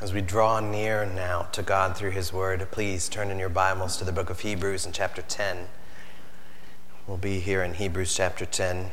[0.00, 3.98] As we draw near now to God through His Word, please turn in your Bibles
[3.98, 5.66] to the book of Hebrews in chapter 10.
[7.06, 8.92] We'll be here in Hebrews chapter 10.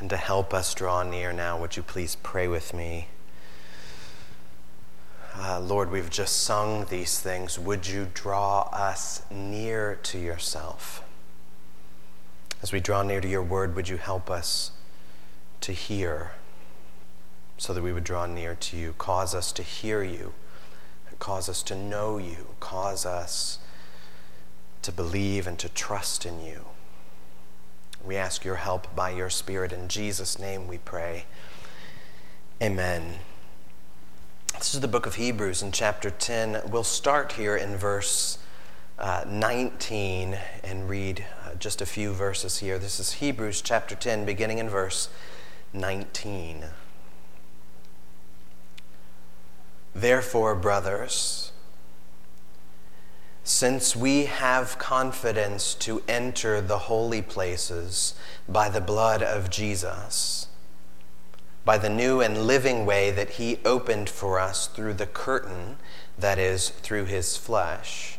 [0.00, 3.06] And to help us draw near now, would you please pray with me?
[5.36, 7.60] Uh, Lord, we've just sung these things.
[7.60, 11.04] Would you draw us near to yourself?
[12.60, 14.72] As we draw near to your word, would you help us
[15.60, 16.32] to hear?
[17.58, 18.94] So that we would draw near to you.
[18.98, 20.34] Cause us to hear you,
[21.18, 23.58] cause us to know you, cause us
[24.82, 26.66] to believe and to trust in you.
[28.04, 29.72] We ask your help by your Spirit.
[29.72, 31.24] In Jesus' name we pray.
[32.62, 33.16] Amen.
[34.56, 36.62] This is the book of Hebrews in chapter 10.
[36.70, 38.38] We'll start here in verse
[38.98, 42.78] uh, 19 and read uh, just a few verses here.
[42.78, 45.08] This is Hebrews chapter 10, beginning in verse
[45.72, 46.64] 19.
[49.96, 51.52] Therefore, brothers,
[53.42, 58.14] since we have confidence to enter the holy places
[58.46, 60.48] by the blood of Jesus,
[61.64, 65.78] by the new and living way that he opened for us through the curtain,
[66.18, 68.18] that is, through his flesh,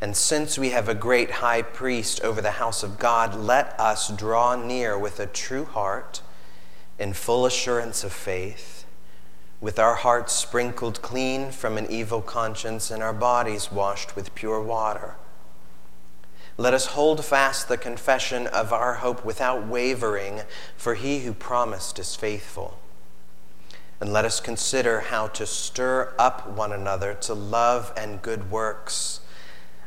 [0.00, 4.10] and since we have a great high priest over the house of God, let us
[4.10, 6.22] draw near with a true heart
[7.00, 8.77] in full assurance of faith
[9.60, 14.62] with our hearts sprinkled clean from an evil conscience and our bodies washed with pure
[14.62, 15.16] water.
[16.56, 20.42] Let us hold fast the confession of our hope without wavering,
[20.76, 22.78] for he who promised is faithful.
[24.00, 29.20] And let us consider how to stir up one another to love and good works,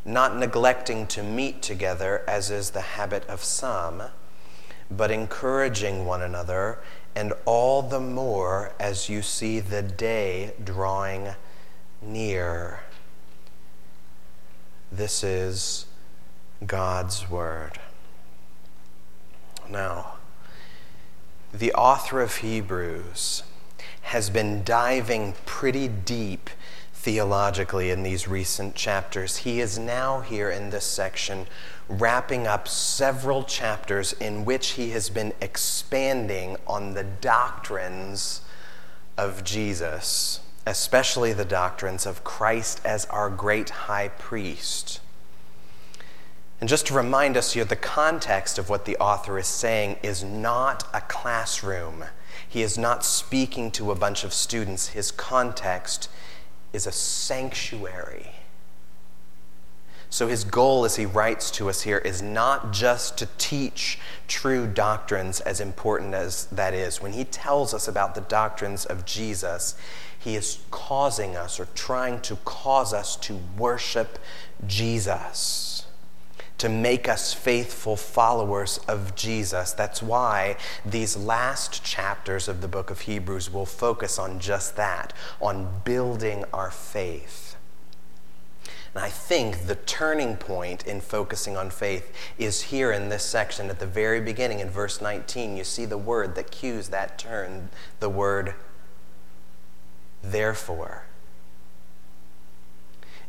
[0.04, 4.04] not neglecting to meet together, as is the habit of some,
[4.90, 6.80] but encouraging one another
[7.16, 11.36] and all the more as you see the day drawing
[12.02, 12.82] near.
[14.92, 15.86] This is
[16.66, 17.80] God's Word.
[19.70, 20.14] Now,
[21.54, 23.44] the author of Hebrews
[24.04, 26.50] has been diving pretty deep
[27.02, 29.38] theologically in these recent chapters.
[29.38, 31.48] He is now here in this section
[31.90, 38.42] wrapping up several chapters in which he has been expanding on the doctrines
[39.18, 45.00] of Jesus, especially the doctrines of Christ as our great high priest.
[46.60, 50.24] And just to remind us here, the context of what the author is saying is
[50.24, 52.06] not a classroom.
[52.48, 54.90] He is not speaking to a bunch of students.
[54.90, 56.08] His context
[56.74, 58.32] is a sanctuary
[60.14, 64.68] so, his goal, as he writes to us here, is not just to teach true
[64.68, 67.02] doctrines, as important as that is.
[67.02, 69.74] When he tells us about the doctrines of Jesus,
[70.20, 74.20] he is causing us or trying to cause us to worship
[74.68, 75.81] Jesus,
[76.62, 79.74] to make us faithful followers of Jesus.
[79.74, 85.12] That's why these last chapters of the book of Hebrews will focus on just that,
[85.42, 87.56] on building our faith.
[88.94, 93.72] And I think the turning point in focusing on faith is here in this section
[93.72, 95.58] at the very beginning in verse 19.
[95.58, 97.70] You see the word that cues that turn,
[98.00, 98.54] the word
[100.22, 101.06] therefore.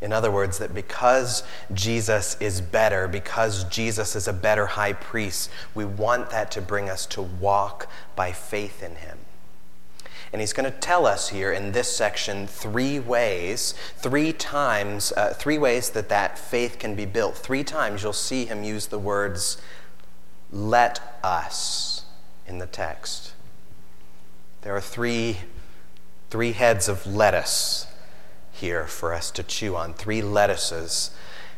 [0.02, 5.48] In other words, that because Jesus is better, because Jesus is a better high priest,
[5.76, 9.18] we want that to bring us to walk by faith in him.
[10.32, 15.34] And he's going to tell us here in this section three ways, three times, uh,
[15.34, 17.36] three ways that that faith can be built.
[17.36, 19.62] Three times you'll see him use the words,
[20.50, 22.06] let us,
[22.48, 23.34] in the text.
[24.62, 25.36] There are three,
[26.30, 27.86] three heads of lettuce
[28.62, 31.10] here for us to chew on, three lettuces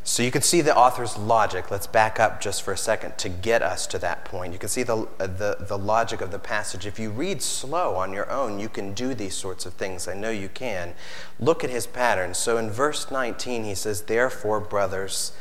[0.06, 1.70] so you can see the author's logic.
[1.70, 4.52] Let's back up just for a second to get us to that point.
[4.52, 6.84] You can see the, the, the logic of the passage.
[6.84, 10.06] If you read slow on your own, you can do these sorts of things.
[10.06, 10.92] I know you can.
[11.40, 12.34] Look at his pattern.
[12.34, 15.32] So in verse 19, he says, Therefore, brothers,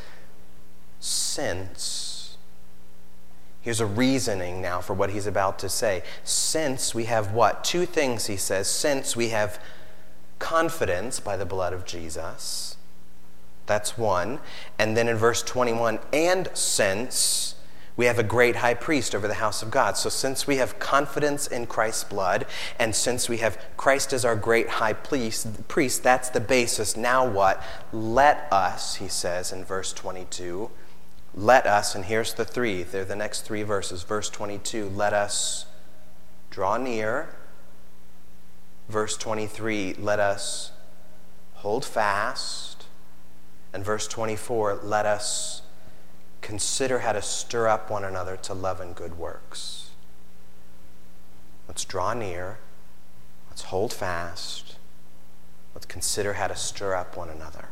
[1.02, 2.38] since.
[3.60, 6.04] Here's a reasoning now for what he's about to say.
[6.24, 7.66] Since we have what?
[7.66, 8.70] Two things, he says.
[8.70, 9.62] Since we have
[10.44, 12.74] confidence by the blood of Jesus
[13.66, 14.40] that's one.
[14.78, 17.56] And then in verse 21, and since
[17.96, 19.98] we have a great high priest over the house of God.
[19.98, 22.48] So, since we have confidence in Christ's blood,
[22.80, 26.98] and since we have Christ as our great high priest, that's the basis.
[26.98, 27.62] Now, what?
[27.92, 30.72] Let us, he says in verse 22,
[31.36, 34.02] let us, and here's the three, they're the next three verses.
[34.02, 35.68] Verse 22, let us
[36.50, 37.30] draw near
[38.90, 40.72] Verse 23, let us
[41.54, 42.86] hold fast.
[43.74, 45.62] And verse 24, let us
[46.42, 49.92] consider how to stir up one another to love and good works.
[51.68, 52.60] Let's draw near.
[53.50, 54.78] Let's hold fast.
[55.74, 57.70] Let's consider how to stir up one another.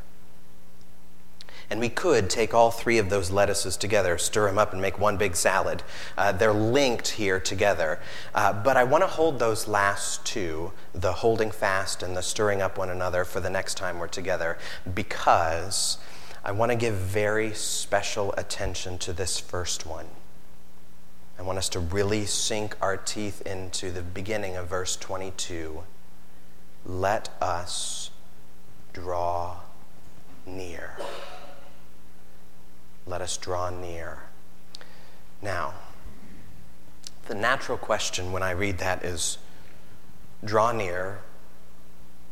[1.71, 4.99] And we could take all three of those lettuces together, stir them up, and make
[4.99, 5.83] one big salad.
[6.17, 8.01] Uh, they're linked here together.
[8.35, 12.61] Uh, but I want to hold those last two, the holding fast and the stirring
[12.61, 14.57] up one another, for the next time we're together,
[14.93, 15.97] because
[16.43, 20.07] I want to give very special attention to this first one.
[21.39, 25.83] I want us to really sink our teeth into the beginning of verse 22.
[26.85, 28.11] Let us
[28.91, 29.59] draw
[30.45, 30.97] near
[33.05, 34.23] let us draw near.
[35.41, 35.73] Now,
[37.27, 39.37] the natural question when I read that is
[40.43, 41.19] draw near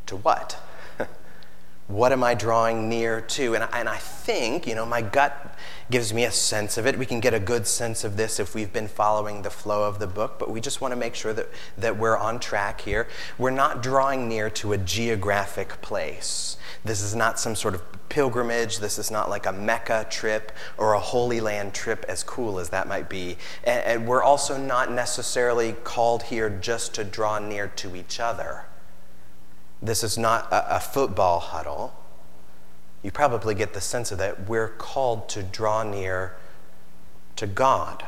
[0.07, 0.61] to what?
[1.89, 3.55] What am I drawing near to?
[3.55, 5.57] And, and I think, you know, my gut
[5.89, 6.99] gives me a sense of it.
[6.99, 9.97] We can get a good sense of this if we've been following the flow of
[9.97, 11.49] the book, but we just want to make sure that,
[11.79, 13.07] that we're on track here.
[13.39, 16.57] We're not drawing near to a geographic place.
[16.85, 18.77] This is not some sort of pilgrimage.
[18.77, 22.69] This is not like a Mecca trip or a Holy Land trip, as cool as
[22.69, 23.35] that might be.
[23.63, 28.65] And, and we're also not necessarily called here just to draw near to each other.
[29.81, 31.93] This is not a, a football huddle.
[33.01, 34.49] You probably get the sense of that.
[34.49, 36.35] We're called to draw near
[37.37, 38.05] to God.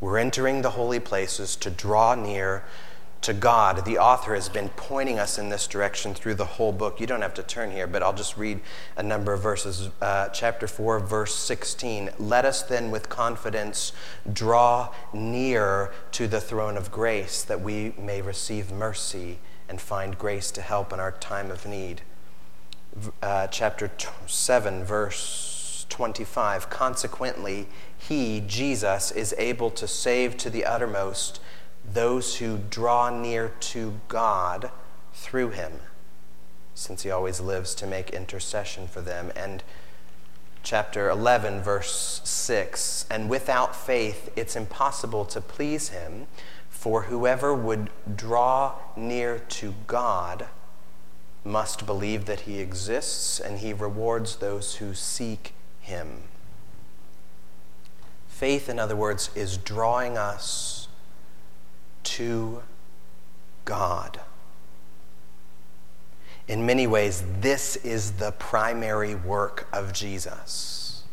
[0.00, 2.64] We're entering the holy places to draw near
[3.22, 3.86] to God.
[3.86, 7.00] The author has been pointing us in this direction through the whole book.
[7.00, 8.60] You don't have to turn here, but I'll just read
[8.98, 9.88] a number of verses.
[10.02, 12.10] Uh, chapter 4, verse 16.
[12.18, 13.92] Let us then with confidence
[14.30, 19.38] draw near to the throne of grace that we may receive mercy
[19.68, 22.02] and find grace to help in our time of need.
[23.22, 23.90] Uh, chapter
[24.26, 26.70] 7, verse 25.
[26.70, 27.66] Consequently,
[27.96, 31.40] he, Jesus, is able to save to the uttermost
[31.84, 34.70] those who draw near to God
[35.12, 35.72] through him,
[36.74, 39.32] since he always lives to make intercession for them.
[39.36, 39.62] And
[40.62, 46.26] chapter 11, verse 6 And without faith, it's impossible to please him.
[46.84, 50.48] For whoever would draw near to God
[51.42, 56.24] must believe that he exists and he rewards those who seek him.
[58.28, 60.88] Faith, in other words, is drawing us
[62.02, 62.62] to
[63.64, 64.20] God.
[66.46, 71.04] In many ways, this is the primary work of Jesus.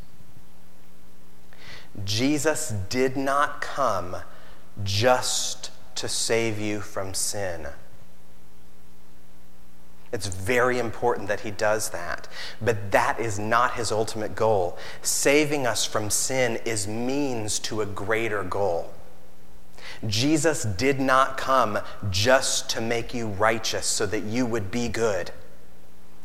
[2.03, 4.17] Jesus did not come
[4.83, 7.67] just to save you from sin.
[10.11, 12.27] It's very important that he does that.
[12.61, 14.77] But that is not his ultimate goal.
[15.01, 18.93] Saving us from sin is means to a greater goal.
[20.07, 21.79] Jesus did not come
[22.09, 25.31] just to make you righteous so that you would be good.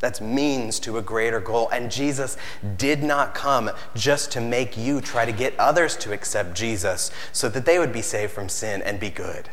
[0.06, 1.68] That's means to a greater goal.
[1.70, 2.36] And Jesus
[2.76, 7.48] did not come just to make you try to get others to accept Jesus so
[7.48, 9.48] that they would be saved from sin and be good.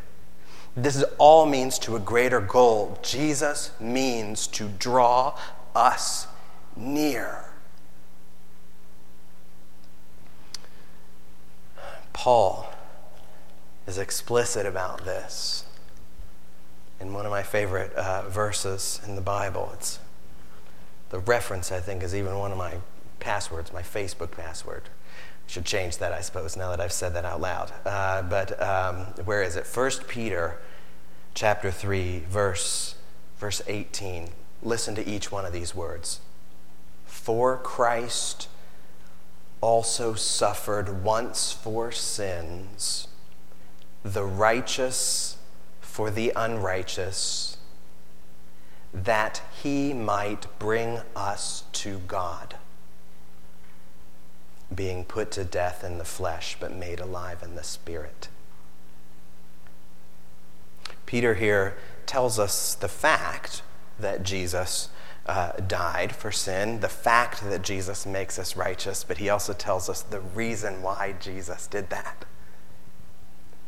[0.78, 3.00] This is all means to a greater goal.
[3.02, 5.36] Jesus means to draw
[5.74, 6.28] us
[6.76, 7.45] near.
[12.14, 12.72] Paul
[13.88, 15.66] is explicit about this
[17.00, 19.72] in one of my favorite uh, verses in the Bible.
[19.74, 19.98] It's
[21.14, 22.74] the reference, I think, is even one of my
[23.20, 24.90] passwords, my Facebook password.
[25.46, 27.72] Should change that, I suppose, now that I've said that out loud.
[27.86, 29.68] Uh, but um, where is it?
[29.72, 30.58] 1 Peter
[31.36, 32.96] chapter 3, verse,
[33.38, 34.30] verse 18.
[34.64, 36.20] Listen to each one of these words.
[37.06, 38.48] For Christ
[39.62, 43.08] also suffered once for sins,
[44.02, 45.38] the righteous
[45.80, 47.53] for the unrighteous
[48.94, 52.56] that he might bring us to God,
[54.73, 58.28] being put to death in the flesh, but made alive in the spirit.
[61.06, 63.62] Peter here tells us the fact
[64.00, 64.90] that Jesus
[65.26, 69.90] uh, died for sin, the fact that Jesus makes us righteous, but he also tells
[69.90, 72.26] us the reason why Jesus did that.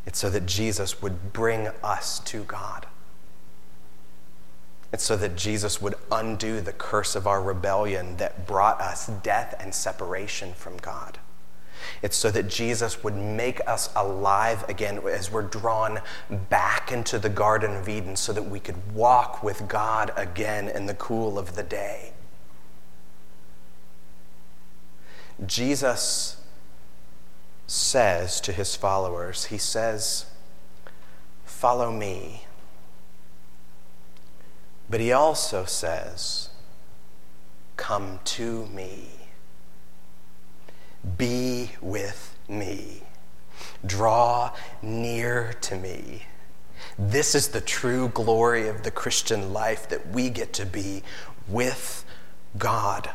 [0.05, 2.86] It's so that Jesus would bring us to God.
[4.92, 9.56] It's so that Jesus would undo the curse of our rebellion that brought us death
[9.60, 11.20] and separation from God.
[12.01, 16.01] It's so that Jesus would make us alive again as we're drawn
[16.50, 20.86] back into the Garden of Eden so that we could walk with God again in
[20.86, 22.13] the cool of the day.
[25.46, 26.42] Jesus
[27.68, 30.27] says to his followers, He says,
[31.44, 32.45] Follow me.
[34.89, 36.50] But he also says,
[37.77, 39.10] Come to me.
[41.18, 43.04] Be with me.
[43.86, 44.51] Draw
[44.82, 46.24] near to me.
[46.98, 51.04] This is the true glory of the Christian life that we get to be
[51.48, 52.06] with
[52.58, 53.10] God.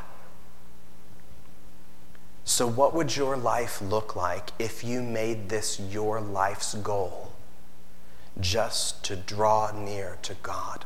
[2.45, 7.33] So, what would your life look like if you made this your life's goal?
[8.39, 10.85] Just to draw near to God.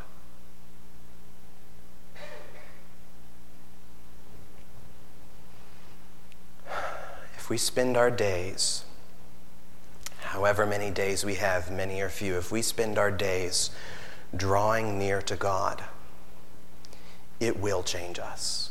[7.44, 8.84] If we spend our days,
[10.20, 13.68] however many days we have, many or few, if we spend our days
[14.34, 15.84] drawing near to God,
[17.40, 18.70] it will change us.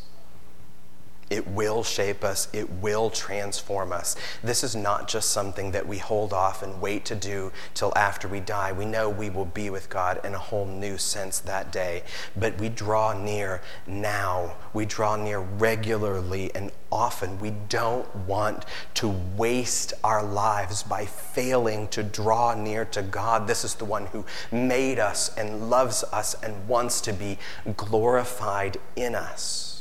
[1.34, 2.48] It will shape us.
[2.54, 4.16] It will transform us.
[4.44, 8.28] This is not just something that we hold off and wait to do till after
[8.28, 8.72] we die.
[8.72, 12.04] We know we will be with God in a whole new sense that day.
[12.36, 14.58] But we draw near now.
[14.76, 17.40] We draw near regularly and often.
[17.40, 23.48] We don't want to waste our lives by failing to draw near to God.
[23.48, 27.40] This is the one who made us and loves us and wants to be
[27.76, 29.73] glorified in us.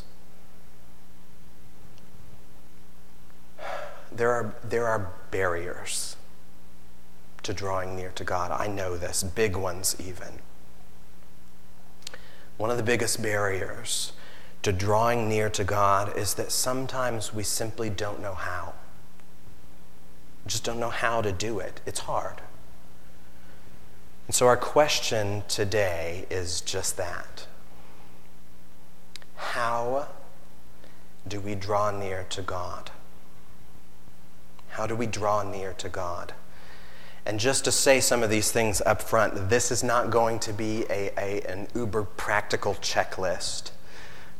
[4.16, 6.16] There are, there are barriers
[7.42, 8.50] to drawing near to God.
[8.52, 10.40] I know this, big ones even.
[12.57, 14.12] One of the biggest barriers
[14.62, 18.75] to drawing near to God is that sometimes we simply don't know how.
[20.47, 21.81] Just don't know how to do it.
[21.87, 22.40] It's hard.
[24.26, 27.47] And so, our question today is just that
[29.35, 30.09] How
[31.26, 32.90] do we draw near to God?
[34.73, 36.33] How do we draw near to God?
[37.26, 40.52] And just to say some of these things up front, this is not going to
[40.52, 43.71] be a, a, an uber practical checklist.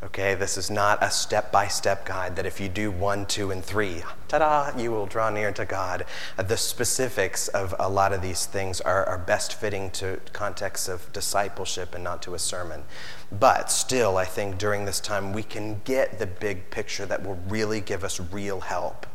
[0.03, 3.53] Okay, this is not a step by step guide that if you do one, two,
[3.53, 6.05] and three, ta da, you will draw near to God.
[6.37, 10.89] Uh, the specifics of a lot of these things are, are best fitting to contexts
[10.89, 12.83] of discipleship and not to a sermon.
[13.31, 17.39] But still, I think during this time we can get the big picture that will
[17.47, 19.07] really give us real help.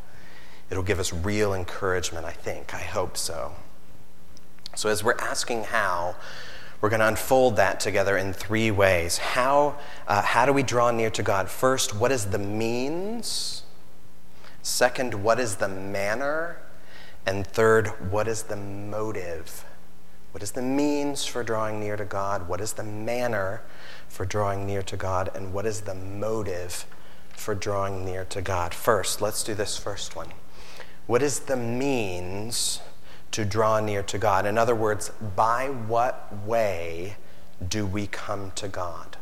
[0.69, 2.73] It'll give us real encouragement, I think.
[2.73, 3.55] I hope so.
[4.75, 6.15] So, as we're asking how,
[6.81, 9.17] we're going to unfold that together in three ways.
[9.17, 11.49] How, uh, how do we draw near to God?
[11.49, 13.63] First, what is the means?
[14.61, 16.57] Second, what is the manner?
[17.25, 19.65] And third, what is the motive?
[20.31, 22.47] What is the means for drawing near to God?
[22.47, 23.63] What is the manner
[24.07, 25.31] for drawing near to God?
[25.33, 26.85] And what is the motive
[27.31, 28.73] for drawing near to God?
[28.73, 30.27] First, let's do this first one.
[31.07, 32.81] What is the means
[33.31, 34.45] to draw near to God?
[34.45, 37.15] In other words, by what way
[37.65, 39.17] do we come to God?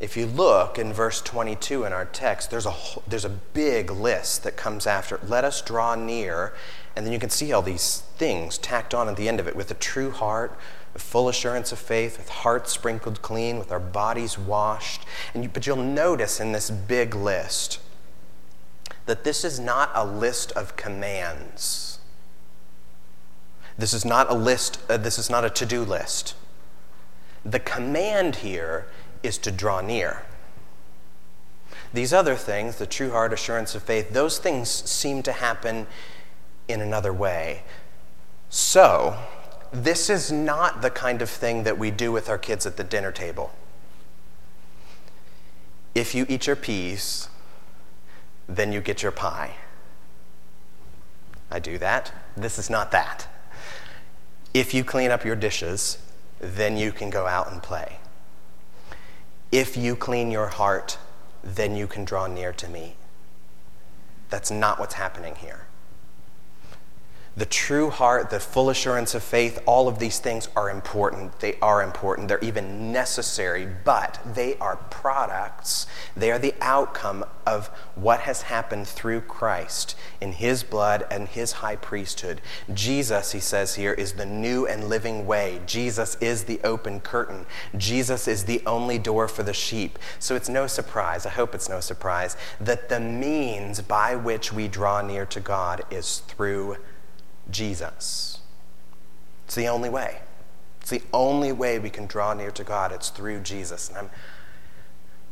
[0.00, 2.74] If you look in verse 22 in our text, there's a,
[3.06, 5.20] there's a big list that comes after.
[5.22, 6.54] Let us draw near.
[6.96, 9.54] And then you can see all these things tacked on at the end of it
[9.54, 10.58] with a true heart,
[10.94, 15.04] with full assurance of faith, with hearts sprinkled clean, with our bodies washed.
[15.34, 17.78] And you, but you'll notice in this big list,
[19.06, 21.98] that this is not a list of commands.
[23.78, 26.34] This is not a list, uh, this is not a to do list.
[27.44, 28.86] The command here
[29.22, 30.24] is to draw near.
[31.92, 35.86] These other things, the true heart, assurance of faith, those things seem to happen
[36.68, 37.62] in another way.
[38.48, 39.18] So,
[39.72, 42.84] this is not the kind of thing that we do with our kids at the
[42.84, 43.52] dinner table.
[45.94, 47.28] If you eat your peas,
[48.56, 49.54] then you get your pie.
[51.50, 52.12] I do that.
[52.36, 53.28] This is not that.
[54.52, 55.98] If you clean up your dishes,
[56.40, 57.98] then you can go out and play.
[59.52, 60.98] If you clean your heart,
[61.42, 62.96] then you can draw near to me.
[64.30, 65.66] That's not what's happening here.
[67.36, 71.38] The true heart, the full assurance of faith, all of these things are important.
[71.38, 72.28] They are important.
[72.28, 75.86] They're even necessary, but they are products.
[76.16, 81.52] They are the outcome of what has happened through Christ in his blood and his
[81.52, 82.40] high priesthood.
[82.74, 85.60] Jesus, he says here, is the new and living way.
[85.66, 87.46] Jesus is the open curtain.
[87.76, 89.98] Jesus is the only door for the sheep.
[90.18, 94.66] So it's no surprise, I hope it's no surprise, that the means by which we
[94.66, 96.76] draw near to God is through
[97.50, 98.40] Jesus.
[99.46, 100.20] It's the only way.
[100.80, 102.92] It's the only way we can draw near to God.
[102.92, 103.88] It's through Jesus.
[103.88, 104.10] And I'm,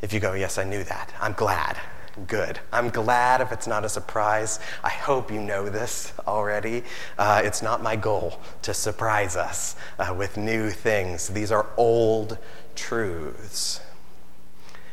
[0.03, 1.79] if you go, yes, I knew that, I'm glad.
[2.27, 2.59] Good.
[2.73, 4.59] I'm glad if it's not a surprise.
[4.83, 6.83] I hope you know this already.
[7.17, 11.29] Uh, it's not my goal to surprise us uh, with new things.
[11.29, 12.39] These are old
[12.75, 13.81] truths.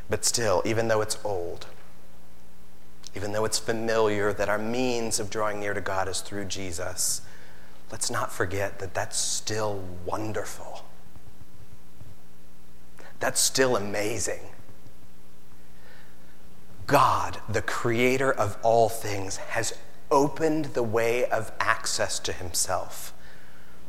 [0.08, 1.66] But still, even though it's old,
[3.16, 7.22] even though it's familiar that our means of drawing near to God is through Jesus,
[7.92, 10.84] let's not forget that that's still wonderful.
[13.22, 14.42] That's still amazing.
[16.88, 19.74] God, the creator of all things, has
[20.12, 23.14] opened the way of access to himself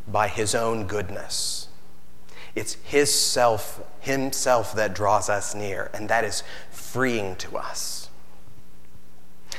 [0.07, 1.69] by his own goodness.
[2.55, 8.09] It's his self, himself that draws us near, and that is freeing to us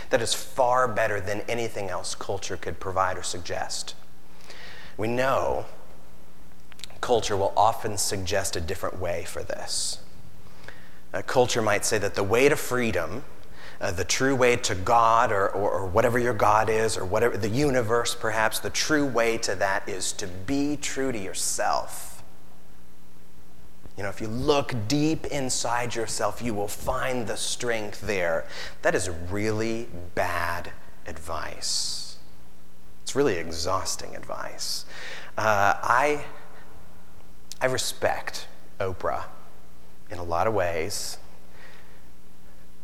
[0.10, 3.96] that is far better than anything else culture could provide or suggest.
[4.96, 5.66] We know
[7.02, 10.00] culture will often suggest a different way for this.
[11.14, 13.24] Uh, culture might say that the way to freedom,
[13.80, 17.38] uh, the true way to God, or, or, or whatever your God is, or whatever
[17.38, 22.07] the universe perhaps, the true way to that is to be true to yourself
[23.98, 28.46] you know, if you look deep inside yourself, you will find the strength there.
[28.84, 30.72] That is really bad
[31.08, 32.18] advice.
[33.02, 34.86] It's really exhausting advice.
[35.36, 36.26] Uh, I,
[37.60, 38.48] I respect
[38.80, 39.24] Oprah
[40.12, 41.18] in a lot of ways.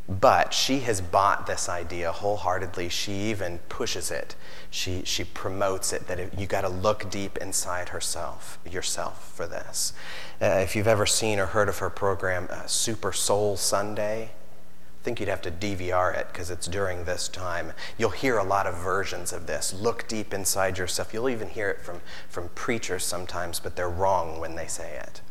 [0.08, 2.90] But she has bought this idea wholeheartedly.
[2.90, 4.36] She even pushes it.
[4.70, 9.94] She, she promotes it that you got to look deep inside herself, yourself for this.
[10.42, 15.04] Uh, if you've ever seen or heard of her program, uh, Super Soul Sunday, I
[15.04, 17.72] think you'd have to DVR it because it's during this time.
[17.98, 19.74] You'll hear a lot of versions of this.
[19.74, 21.14] Look deep inside yourself.
[21.14, 25.22] You'll even hear it from, from preachers sometimes, but they're wrong when they say it.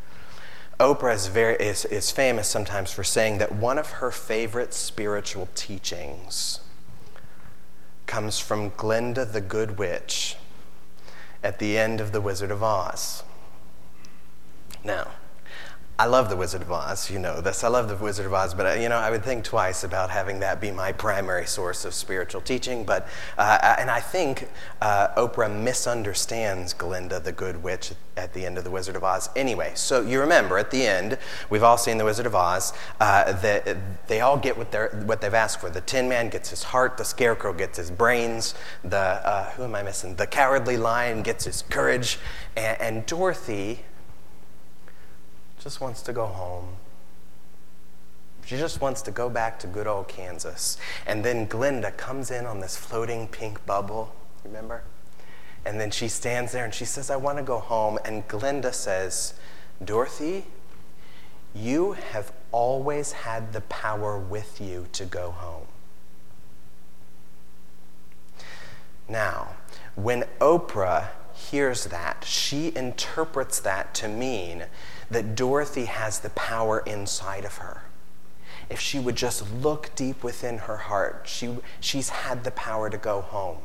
[0.83, 5.49] Oprah is, very, is, is famous sometimes for saying that one of her favorite spiritual
[5.55, 6.59] teachings
[8.07, 10.35] comes from Glinda the Good Witch
[11.41, 13.23] at the end of The Wizard of Oz.
[14.83, 15.13] Now,
[15.99, 17.63] I love The Wizard of Oz, you know this.
[17.63, 20.09] I love The Wizard of Oz, but uh, you know, I would think twice about
[20.09, 22.85] having that be my primary source of spiritual teaching.
[22.85, 24.49] But, uh, and I think
[24.81, 29.29] uh, Oprah misunderstands Glinda the Good Witch at the end of The Wizard of Oz.
[29.37, 31.19] Anyway, so you remember at the end,
[31.51, 33.77] we've all seen The Wizard of Oz, uh, that
[34.09, 35.69] they all get what, they're, what they've asked for.
[35.69, 39.75] The Tin Man gets his heart, the Scarecrow gets his brains, the, uh, who am
[39.75, 40.17] I missing?
[40.17, 42.19] The Cowardly Lion gets his courage,
[42.57, 43.85] and, and Dorothy
[45.63, 46.77] just wants to go home.
[48.45, 50.77] She just wants to go back to good old Kansas.
[51.07, 54.13] And then Glinda comes in on this floating pink bubble,
[54.45, 54.83] remember?
[55.65, 57.99] And then she stands there and she says, I want to go home.
[58.05, 59.35] And Glinda says,
[59.85, 60.47] Dorothy,
[61.55, 65.67] you have always had the power with you to go home.
[69.09, 69.57] Now,
[69.95, 74.65] when Oprah hears that, she interprets that to mean
[75.13, 77.83] that Dorothy has the power inside of her.
[78.71, 82.97] If she would just look deep within her heart, she, she's had the power to
[82.97, 83.59] go home.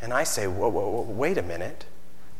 [0.00, 1.86] And I say, whoa, whoa, whoa, wait a minute.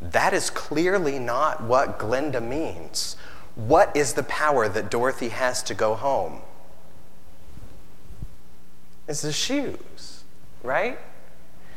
[0.01, 3.17] That is clearly not what Glinda means.
[3.55, 6.41] What is the power that Dorothy has to go home?
[9.07, 10.25] It's the shoes,
[10.63, 10.99] right?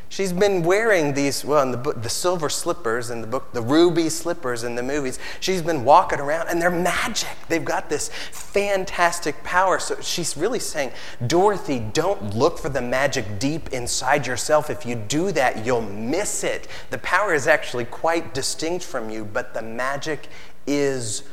[0.09, 3.61] She's been wearing these, well, in the book, the silver slippers in the book, the
[3.61, 5.19] ruby slippers in the movies.
[5.41, 7.35] She's been walking around and they're magic.
[7.49, 9.79] They've got this fantastic power.
[9.79, 10.91] So she's really saying,
[11.25, 14.69] Dorothy, don't look for the magic deep inside yourself.
[14.69, 16.69] If you do that, you'll miss it.
[16.89, 20.29] The power is actually quite distinct from you, but the magic
[20.65, 21.23] is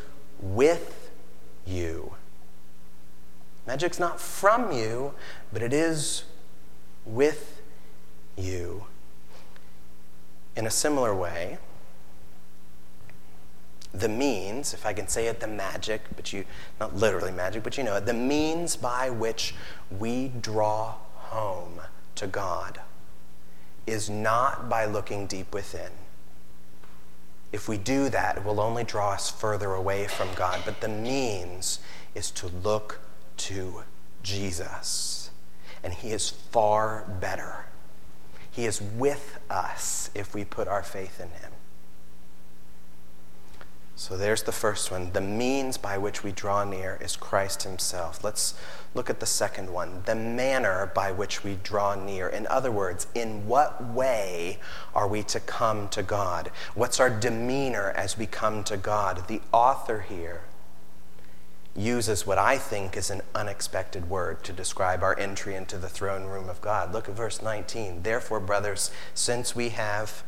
[0.40, 1.10] with
[1.64, 2.14] you.
[3.68, 5.14] Magic's not from you,
[5.52, 6.24] but it is
[7.06, 7.53] with
[8.36, 8.84] you.
[10.56, 11.58] In a similar way,
[13.92, 16.44] the means, if I can say it, the magic, but you,
[16.80, 19.54] not literally magic, but you know it, the means by which
[19.90, 21.80] we draw home
[22.16, 22.80] to God
[23.86, 25.90] is not by looking deep within.
[27.52, 30.62] If we do that, it will only draw us further away from God.
[30.64, 31.78] But the means
[32.14, 33.00] is to look
[33.36, 33.84] to
[34.24, 35.30] Jesus.
[35.84, 37.66] And He is far better.
[38.54, 41.50] He is with us if we put our faith in Him.
[43.96, 45.12] So there's the first one.
[45.12, 48.22] The means by which we draw near is Christ Himself.
[48.22, 48.54] Let's
[48.94, 50.02] look at the second one.
[50.04, 52.28] The manner by which we draw near.
[52.28, 54.60] In other words, in what way
[54.94, 56.52] are we to come to God?
[56.74, 59.26] What's our demeanor as we come to God?
[59.26, 60.42] The author here
[61.76, 66.24] uses what I think is an unexpected word to describe our entry into the throne
[66.24, 66.92] room of God.
[66.92, 68.02] Look at verse 19.
[68.02, 70.22] Therefore, brothers, since we have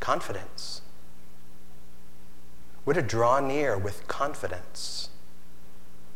[0.00, 0.80] confidence,
[2.84, 5.10] we're to draw near with confidence.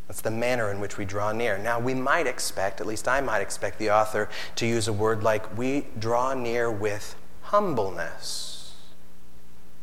[0.07, 1.57] That's the manner in which we draw near.
[1.57, 5.21] Now, we might expect, at least I might expect the author to use a word
[5.23, 8.73] like we draw near with humbleness,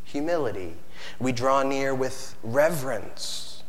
[0.05, 0.77] humility.
[1.19, 3.63] We draw near with reverence.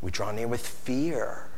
[0.00, 1.48] We draw near with fear.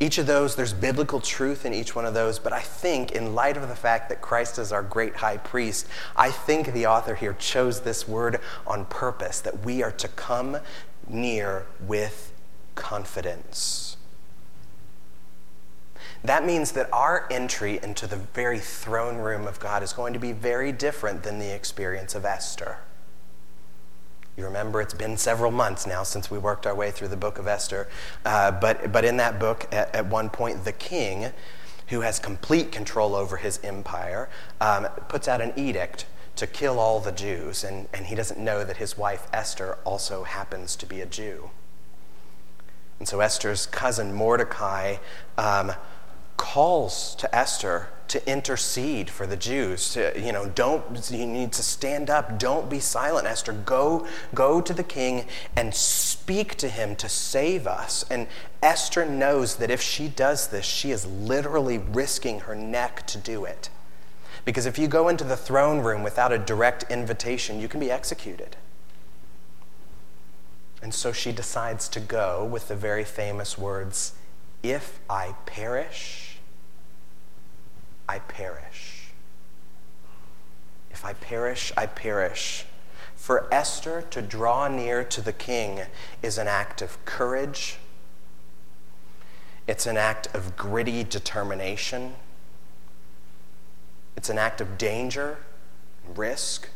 [0.00, 3.34] Each of those, there's biblical truth in each one of those, but I think, in
[3.34, 7.14] light of the fact that Christ is our great high priest, I think the author
[7.14, 10.58] here chose this word on purpose that we are to come
[11.08, 12.32] near with
[12.74, 13.96] confidence.
[16.24, 20.18] That means that our entry into the very throne room of God is going to
[20.18, 22.78] be very different than the experience of Esther.
[24.36, 27.38] You remember it's been several months now since we worked our way through the book
[27.38, 27.88] of Esther.
[28.24, 31.30] Uh, but, but in that book, at, at, one point, the king,
[31.88, 34.28] who has complete control over his empire,
[34.60, 37.62] um, puts out an edict to kill all the Jews.
[37.62, 41.50] And, and he doesn't know that his wife, Esther, also happens to be a Jew.
[42.98, 44.96] And so Esther's cousin, Mordecai,
[45.38, 45.72] um,
[46.44, 49.94] calls to Esther to intercede for the Jews.
[49.94, 52.38] To, you know, don't you need to stand up.
[52.38, 53.54] Don't be silent, Esther.
[53.54, 55.24] Go, go to the king
[55.56, 58.04] and speak to him to save us.
[58.10, 58.26] And
[58.62, 63.46] Esther knows that if she does this, she is literally risking her neck to do
[63.46, 63.70] it.
[64.44, 67.90] Because if you go into the throne room without a direct invitation, you can be
[67.90, 68.58] executed.
[70.82, 74.12] And so she decides to go with the very famous words
[74.62, 76.33] If I perish,
[78.08, 79.08] I perish.
[80.90, 82.66] If I perish, I perish.
[83.16, 85.80] For Esther to draw near to the king
[86.22, 87.78] is an act of courage,
[89.66, 92.14] it's an act of gritty determination,
[94.16, 95.38] it's an act of danger,
[96.14, 96.68] risk.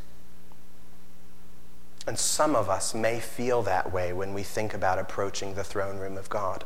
[2.06, 5.98] And some of us may feel that way when we think about approaching the throne
[5.98, 6.64] room of God.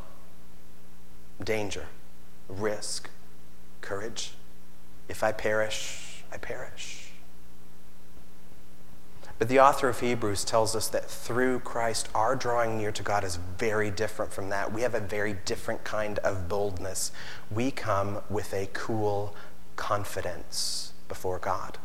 [1.43, 1.87] Danger,
[2.47, 3.09] risk,
[3.81, 4.33] courage.
[5.07, 7.11] If I perish, I perish.
[9.39, 13.23] But the author of Hebrews tells us that through Christ, our drawing near to God
[13.23, 14.71] is very different from that.
[14.71, 17.11] We have a very different kind of boldness.
[17.51, 19.35] We come with a cool
[19.75, 21.77] confidence before God.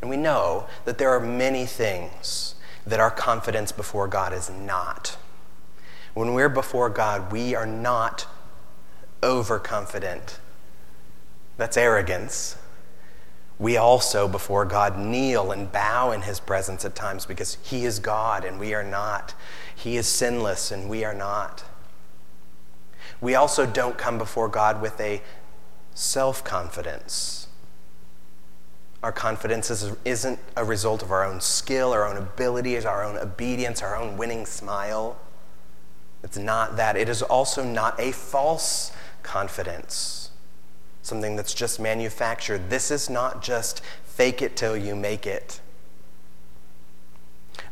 [0.00, 2.56] And we know that there are many things
[2.86, 5.16] that our confidence before God is not.
[6.14, 8.26] When we're before God, we are not
[9.22, 10.38] overconfident
[11.56, 12.56] that's arrogance.
[13.58, 18.00] We also, before God, kneel and bow in his presence at times because he is
[18.00, 19.34] God and we are not.
[19.74, 21.64] He is sinless and we are not.
[23.20, 25.22] We also don't come before God with a
[25.94, 27.46] self confidence.
[29.04, 33.18] Our confidence is, isn't a result of our own skill, our own abilities, our own
[33.18, 35.18] obedience, our own winning smile.
[36.24, 36.96] It's not that.
[36.96, 40.23] It is also not a false confidence
[41.04, 42.70] something that's just manufactured.
[42.70, 45.60] This is not just fake it till you make it.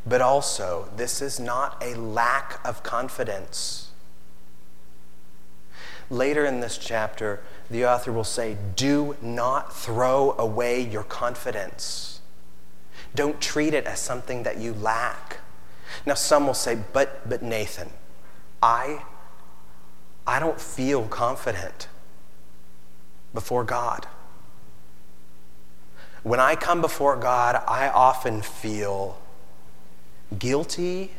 [0.07, 3.91] But also, this is not a lack of confidence.
[6.11, 7.41] Later in this chapter,
[7.71, 12.21] the author will say, Do not throw away your confidence.
[13.15, 15.39] Don't treat it as something that you lack.
[16.05, 17.91] Now, some will say, But, but Nathan,
[18.63, 19.05] I,
[20.27, 21.89] I don't feel confident
[23.35, 24.07] before God.
[26.23, 29.21] When I come before God, I often feel
[30.39, 31.11] guilty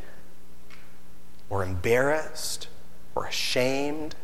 [1.49, 2.67] or embarrassed
[3.15, 4.15] or ashamed.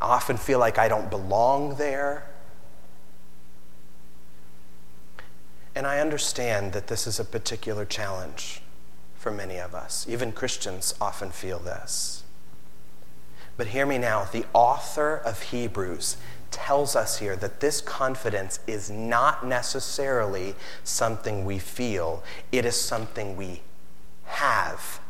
[0.00, 2.24] I often feel like I don't belong there.
[5.74, 8.62] And I understand that this is a particular challenge
[9.16, 10.06] for many of us.
[10.08, 12.24] Even Christians often feel this.
[13.56, 16.16] But hear me now the author of Hebrews
[16.52, 23.36] tells us here that this confidence is not necessarily something we feel, it is something
[23.36, 23.62] we
[24.24, 25.00] have.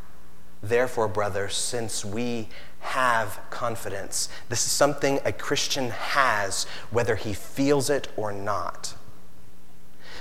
[0.63, 2.49] Therefore, brothers, since we
[2.81, 8.95] have confidence, this is something a Christian has, whether he feels it or not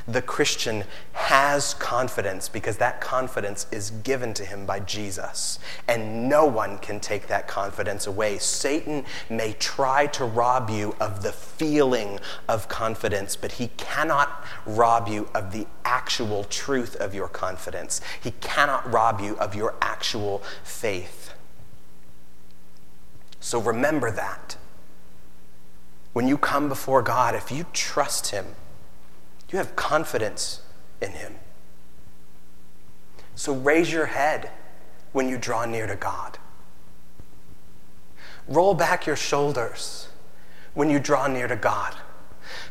[0.07, 0.83] the Christian
[1.13, 5.59] has confidence because that confidence is given to him by Jesus.
[5.87, 8.37] And no one can take that confidence away.
[8.37, 15.07] Satan may try to rob you of the feeling of confidence, but he cannot rob
[15.07, 18.01] you of the actual truth of your confidence.
[18.21, 21.33] He cannot rob you of your actual faith.
[23.39, 24.55] So remember that.
[26.13, 28.45] When you come before God, if you trust Him,
[29.51, 30.61] you have confidence
[31.01, 31.35] in Him.
[33.35, 34.49] So raise your head
[35.11, 36.37] when you draw near to God.
[38.47, 40.09] Roll back your shoulders
[40.73, 41.95] when you draw near to God.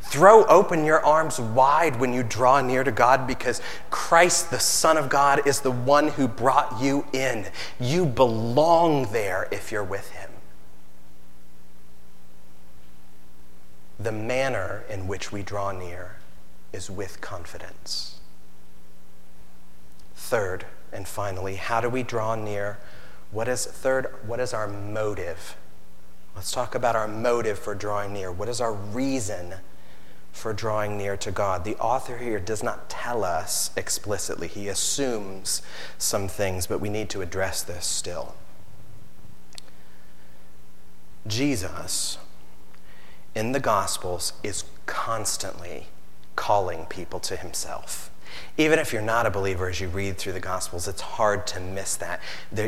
[0.02, 4.96] Throw open your arms wide when you draw near to God because Christ, the Son
[4.96, 7.46] of God, is the one who brought you in.
[7.78, 10.30] You belong there if you're with Him.
[13.98, 16.16] The manner in which we draw near
[16.72, 18.20] is with confidence.
[20.14, 22.78] Third, and finally, how do we draw near?
[23.30, 24.14] What is third?
[24.26, 25.56] What is our motive?
[26.34, 28.30] Let's talk about our motive for drawing near.
[28.30, 29.54] What is our reason
[30.32, 31.64] for drawing near to God?
[31.64, 34.48] The author here does not tell us explicitly.
[34.48, 35.62] He assumes
[35.98, 38.34] some things, but we need to address this still.
[41.26, 42.18] Jesus
[43.34, 45.88] in the Gospels is constantly
[46.40, 48.10] calling people to himself.
[48.56, 51.60] Even if you're not a believer, as you read through the Gospels, it's hard to
[51.60, 52.18] miss that.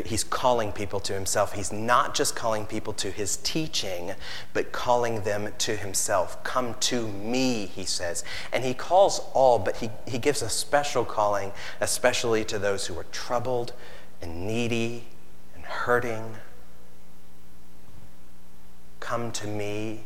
[0.05, 1.53] he's calling people to himself.
[1.53, 4.11] He's not just calling people to his teaching,
[4.53, 6.43] but calling them to himself.
[6.43, 8.23] Come to me, he says.
[8.51, 12.95] And he calls all, but he, he gives a special calling, especially to those who
[12.99, 13.73] are troubled
[14.21, 15.05] and needy
[15.55, 16.35] and hurting.
[18.99, 20.03] Come to me,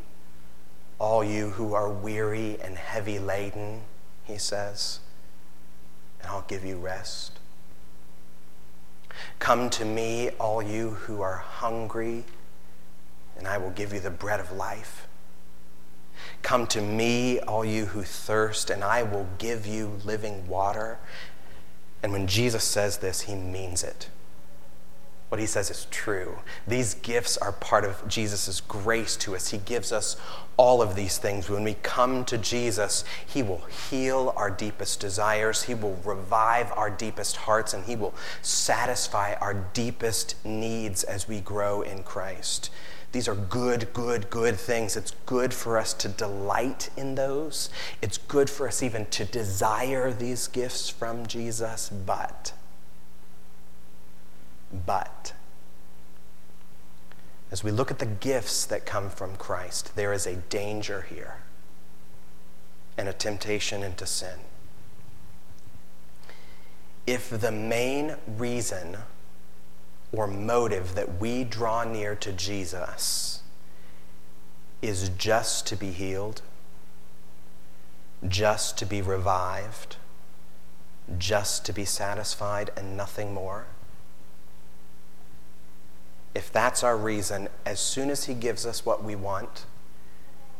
[1.00, 3.82] all you who are weary and heavy laden,
[4.24, 5.00] he says,
[6.22, 7.40] and I'll give you rest.
[9.40, 12.24] Come to me, all you who are hungry,
[13.38, 15.08] and I will give you the bread of life.
[16.42, 20.98] Come to me, all you who thirst, and I will give you living water.
[22.02, 24.10] And when Jesus says this, he means it.
[25.30, 26.38] What he says is true.
[26.66, 29.50] These gifts are part of Jesus' grace to us.
[29.50, 30.16] He gives us
[30.56, 31.50] all of these things.
[31.50, 36.90] When we come to Jesus, he will heal our deepest desires, he will revive our
[36.90, 42.70] deepest hearts, and he will satisfy our deepest needs as we grow in Christ.
[43.12, 44.96] These are good, good, good things.
[44.96, 47.70] It's good for us to delight in those.
[48.02, 52.54] It's good for us even to desire these gifts from Jesus, but
[54.72, 55.34] but
[57.52, 61.38] as we look at the gifts that come from Christ, there is a danger here
[62.98, 64.40] and a temptation into sin.
[67.06, 68.98] If the main reason
[70.12, 73.42] or motive that we draw near to Jesus
[74.82, 76.42] is just to be healed,
[78.28, 79.96] just to be revived,
[81.18, 83.68] just to be satisfied, and nothing more
[86.38, 89.66] if that's our reason, as soon as He gives us what we want,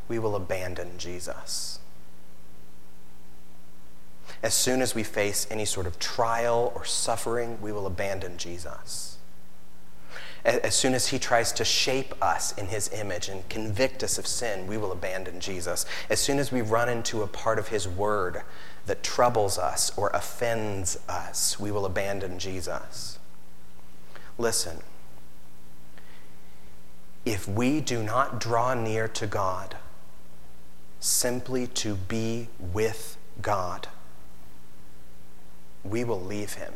[0.08, 1.78] we will abandon Jesus.
[4.42, 9.20] As soon as we face any sort of trial or suffering, we will abandon Jesus.
[10.44, 14.26] As soon as he tries to shape us in his image and convict us of
[14.26, 15.86] sin, we will abandon Jesus.
[16.10, 18.42] As soon as we run into a part of his word
[18.86, 23.20] that troubles us or offends us, we will abandon Jesus.
[24.38, 24.82] Listen
[27.28, 29.76] if we do not draw near to God
[31.02, 33.90] simply to be with God,
[35.84, 36.74] we will leave Him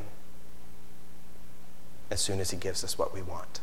[2.09, 3.61] as soon as He gives us what we want.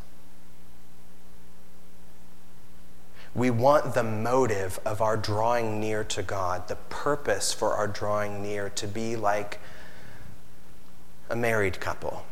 [3.35, 8.43] We want the motive of our drawing near to God, the purpose for our drawing
[8.43, 9.61] near, to be like
[11.29, 12.25] a married couple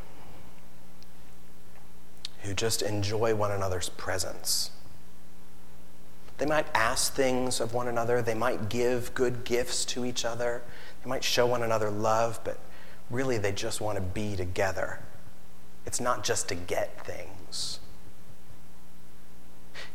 [2.46, 4.70] who just enjoy one another's presence.
[6.38, 10.62] They might ask things of one another, they might give good gifts to each other,
[11.02, 12.58] they might show one another love, but
[13.10, 15.00] really they just want to be together.
[15.86, 17.80] It's not just to get things.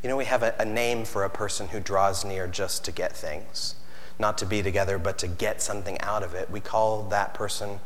[0.01, 2.91] You know, we have a, a name for a person who draws near just to
[2.91, 3.75] get things,
[4.17, 6.49] not to be together, but to get something out of it.
[6.49, 7.79] We call that person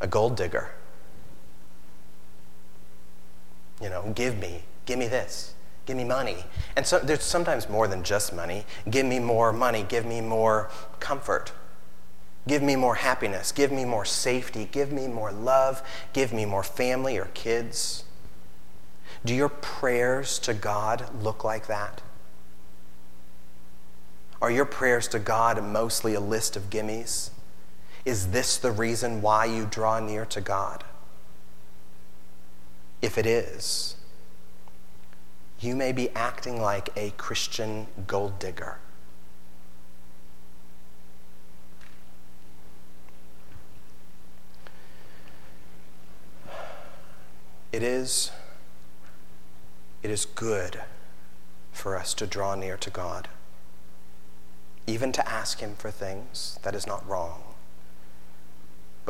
[0.00, 0.70] a gold digger.
[3.82, 5.54] You know, give me, give me this,
[5.86, 6.44] give me money.
[6.76, 8.64] And so there's sometimes more than just money.
[8.88, 11.52] Give me more money, give me more comfort.
[12.48, 13.52] Give me more happiness.
[13.52, 14.68] Give me more safety.
[14.70, 15.82] Give me more love.
[16.12, 18.04] Give me more family or kids.
[19.24, 22.02] Do your prayers to God look like that?
[24.40, 27.30] Are your prayers to God mostly a list of gimmies?
[28.04, 30.82] Is this the reason why you draw near to God?
[33.02, 33.96] If it is,
[35.58, 38.78] you may be acting like a Christian gold digger.
[47.72, 48.30] It is,
[50.02, 50.82] it is good
[51.72, 53.28] for us to draw near to God,
[54.86, 56.58] even to ask Him for things.
[56.62, 57.51] That is not wrong.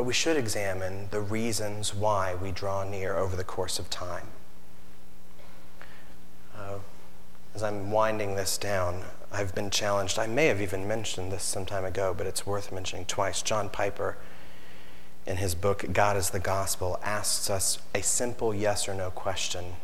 [0.03, 4.27] But we should examine the reasons why we draw near over the course of time.
[6.57, 6.79] Uh,
[7.55, 10.19] as I'm winding this down, I've been challenged.
[10.19, 13.43] I may have even mentioned this some time ago, but it's worth mentioning twice.
[13.43, 14.17] John Piper
[15.25, 19.77] in his book, God is the Gospel, asks us a simple yes or no question.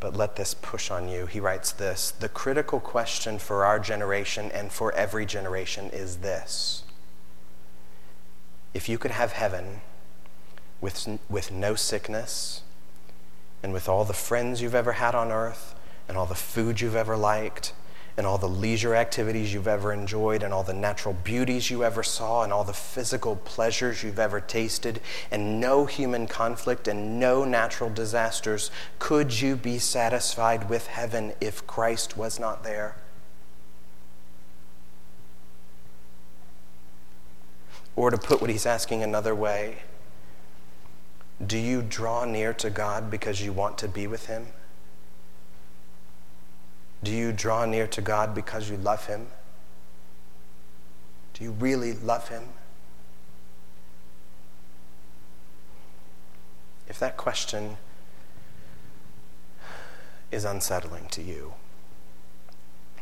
[0.00, 1.26] But let this push on you.
[1.26, 6.82] He writes this The critical question for our generation and for every generation is this
[8.72, 9.80] If you could have heaven
[10.80, 12.62] with, with no sickness,
[13.62, 15.74] and with all the friends you've ever had on earth,
[16.08, 17.72] and all the food you've ever liked,
[18.16, 22.02] and all the leisure activities you've ever enjoyed, and all the natural beauties you ever
[22.02, 27.44] saw, and all the physical pleasures you've ever tasted, and no human conflict and no
[27.44, 32.96] natural disasters, could you be satisfied with heaven if Christ was not there?
[38.00, 39.82] Or to put what he's asking another way,
[41.44, 44.46] do you draw near to God because you want to be with him?
[47.02, 49.28] Do you draw near to God because you love Him?
[51.34, 52.44] Do you really love Him?
[56.88, 57.78] If that question
[60.30, 61.54] is unsettling to you,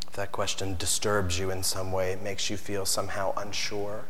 [0.07, 4.05] if that question disturbs you in some way, it makes you feel somehow unsure,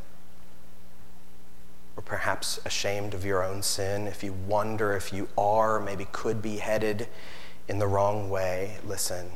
[2.00, 6.42] or perhaps ashamed of your own sin, if you wonder if you are, maybe could
[6.42, 7.10] be headed
[7.68, 9.30] in the wrong way, listen.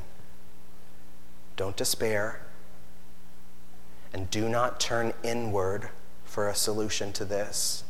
[1.58, 2.40] Don't despair.
[4.14, 5.90] And do not turn inward
[6.24, 7.84] for a solution to this,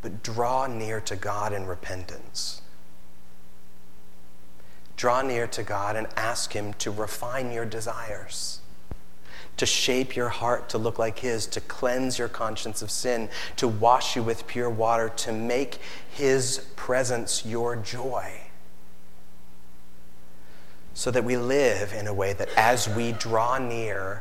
[0.00, 2.62] but draw near to God in repentance.
[4.96, 8.60] Draw near to God and ask Him to refine your desires,
[9.58, 13.68] to shape your heart to look like His, to cleanse your conscience of sin, to
[13.68, 15.78] wash you with pure water, to make
[16.10, 18.48] His presence your joy
[20.98, 24.20] so that we live in a way that as we draw near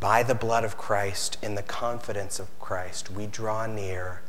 [0.00, 4.20] by the blood of Christ, in the confidence of Christ, we draw near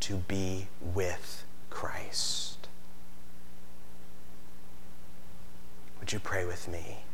[0.00, 2.68] to be with Christ.
[5.98, 7.05] Would you pray with me?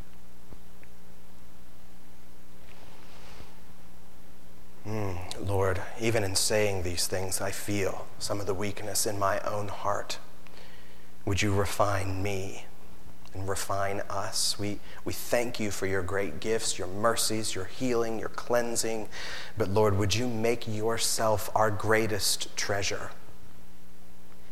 [4.87, 9.39] Mm, Lord, even in saying these things, I feel some of the weakness in my
[9.41, 10.19] own heart.
[11.25, 12.65] Would you refine me?
[13.33, 14.57] and refine us.
[14.59, 19.09] We, we thank you for your great gifts, your mercies, your healing, your cleansing.
[19.57, 23.11] But Lord, would you make yourself our greatest treasure?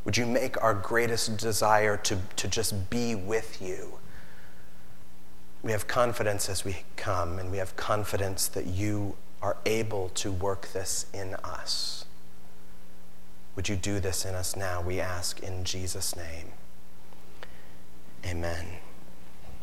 [0.04, 4.00] Would you make our greatest desire to, to just be with you?
[5.62, 10.32] We have confidence as we come, and we have confidence that you are able to
[10.32, 12.06] work this in us.
[13.56, 14.82] Would you do this in us now?
[14.82, 16.54] We ask in Jesus' name.
[18.26, 18.66] Amen.